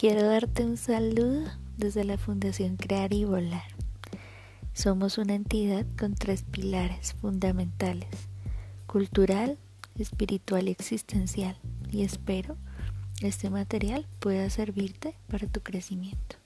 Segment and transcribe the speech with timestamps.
[0.00, 1.44] Quiero darte un saludo
[1.76, 3.64] desde la Fundación Crear y Volar.
[4.72, 8.08] Somos una entidad con tres pilares fundamentales,
[8.86, 9.58] cultural,
[9.98, 11.58] espiritual y existencial,
[11.92, 12.56] y espero
[13.20, 16.36] este material pueda servirte para tu crecimiento.